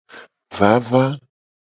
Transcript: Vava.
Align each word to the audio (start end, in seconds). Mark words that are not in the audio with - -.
Vava. 0.57 1.05